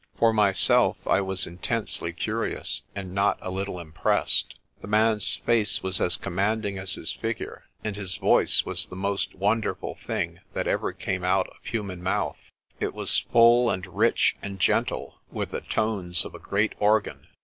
For 0.17 0.33
myself 0.33 0.97
I 1.05 1.21
was 1.21 1.45
intensely 1.45 2.11
curious, 2.11 2.81
and 2.95 3.13
not 3.13 3.37
a 3.39 3.51
little 3.51 3.77
im 3.79 3.91
pressed. 3.91 4.57
The 4.81 4.87
man's 4.87 5.35
face 5.35 5.83
was 5.83 6.01
as 6.01 6.17
commanding 6.17 6.79
as 6.79 6.95
his 6.95 7.11
figure, 7.11 7.65
and 7.83 7.95
his 7.95 8.15
voice 8.17 8.65
was 8.65 8.87
the 8.87 8.95
most 8.95 9.35
wonderful 9.35 9.99
thing 10.07 10.39
that 10.53 10.65
ever 10.65 10.91
came 10.91 11.23
out 11.23 11.47
of 11.49 11.57
human 11.63 12.01
mouth. 12.01 12.39
It 12.79 12.95
was 12.95 13.19
full 13.19 13.69
and 13.69 13.85
rich 13.85 14.35
and 14.41 14.59
gentle, 14.59 15.19
with 15.31 15.51
the 15.51 15.61
tones 15.61 16.25
of 16.25 16.33
a 16.33 16.39
great 16.39 16.73
organ. 16.79 17.27